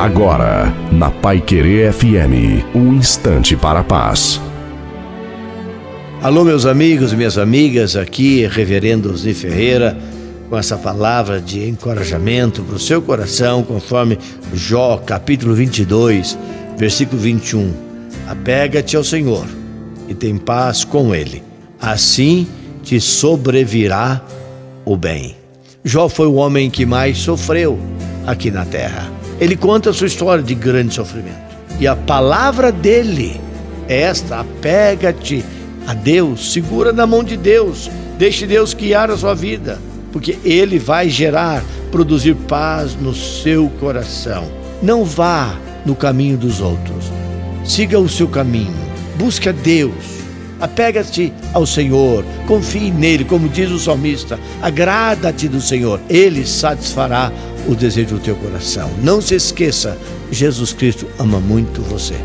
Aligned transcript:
Agora, 0.00 0.74
na 0.90 1.10
Pai 1.10 1.42
Querer 1.42 1.92
FM, 1.92 2.64
um 2.74 2.94
instante 2.94 3.54
para 3.54 3.80
a 3.80 3.84
paz. 3.84 4.40
Alô, 6.22 6.42
meus 6.42 6.64
amigos, 6.64 7.12
minhas 7.12 7.36
amigas, 7.36 7.96
aqui, 7.96 8.46
Reverendo 8.46 9.14
Zi 9.14 9.34
Ferreira, 9.34 9.94
com 10.48 10.56
essa 10.56 10.78
palavra 10.78 11.38
de 11.38 11.68
encorajamento 11.68 12.62
para 12.62 12.76
o 12.76 12.80
seu 12.80 13.02
coração, 13.02 13.62
conforme 13.62 14.18
Jó, 14.54 14.96
capítulo 15.04 15.54
22, 15.54 16.38
versículo 16.78 17.20
21. 17.20 17.70
Apega-te 18.26 18.96
ao 18.96 19.04
Senhor 19.04 19.44
e 20.08 20.14
tem 20.14 20.38
paz 20.38 20.82
com 20.82 21.14
Ele, 21.14 21.42
assim 21.78 22.48
te 22.82 22.98
sobrevirá 22.98 24.24
o 24.82 24.96
bem. 24.96 25.36
Jó 25.84 26.08
foi 26.08 26.26
o 26.26 26.36
homem 26.36 26.70
que 26.70 26.86
mais 26.86 27.18
sofreu 27.18 27.78
aqui 28.26 28.50
na 28.50 28.64
terra. 28.64 29.19
Ele 29.40 29.56
conta 29.56 29.90
a 29.90 29.92
sua 29.92 30.06
história 30.06 30.44
de 30.44 30.54
grande 30.54 30.94
sofrimento. 30.94 31.56
E 31.78 31.86
a 31.86 31.96
palavra 31.96 32.70
dele 32.70 33.40
é 33.88 34.02
esta: 34.02 34.40
apega-te 34.40 35.44
a 35.86 35.94
Deus, 35.94 36.52
segura 36.52 36.92
na 36.92 37.06
mão 37.06 37.24
de 37.24 37.36
Deus, 37.36 37.90
deixe 38.18 38.46
Deus 38.46 38.74
guiar 38.74 39.10
a 39.10 39.16
sua 39.16 39.34
vida, 39.34 39.78
porque 40.12 40.38
Ele 40.44 40.78
vai 40.78 41.08
gerar, 41.08 41.64
produzir 41.90 42.34
paz 42.34 42.94
no 42.94 43.14
seu 43.14 43.70
coração. 43.80 44.46
Não 44.82 45.04
vá 45.04 45.56
no 45.86 45.96
caminho 45.96 46.36
dos 46.36 46.60
outros, 46.60 47.06
siga 47.64 47.98
o 47.98 48.08
seu 48.08 48.28
caminho, 48.28 48.76
busque 49.16 49.48
a 49.48 49.52
Deus 49.52 50.20
Apega-te 50.60 51.32
ao 51.54 51.64
Senhor, 51.64 52.22
confie 52.46 52.90
nele, 52.90 53.24
como 53.24 53.48
diz 53.48 53.70
o 53.70 53.78
salmista. 53.78 54.38
Agrada-te 54.60 55.48
do 55.48 55.60
Senhor, 55.60 55.98
ele 56.08 56.46
satisfará 56.46 57.32
o 57.70 57.76
desejo 57.76 58.16
do 58.16 58.20
teu 58.20 58.34
coração. 58.34 58.90
Não 59.00 59.20
se 59.20 59.36
esqueça, 59.36 59.96
Jesus 60.30 60.72
Cristo 60.72 61.06
ama 61.18 61.38
muito 61.38 61.80
você. 61.82 62.16